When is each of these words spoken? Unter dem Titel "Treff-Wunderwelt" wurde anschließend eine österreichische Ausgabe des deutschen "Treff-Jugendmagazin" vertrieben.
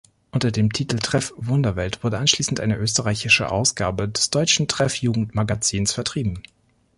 Unter 0.31 0.49
dem 0.49 0.73
Titel 0.73 0.97
"Treff-Wunderwelt" 0.97 2.03
wurde 2.03 2.17
anschließend 2.17 2.59
eine 2.59 2.75
österreichische 2.77 3.51
Ausgabe 3.51 4.09
des 4.09 4.31
deutschen 4.31 4.67
"Treff-Jugendmagazin" 4.67 5.85
vertrieben. 5.85 6.41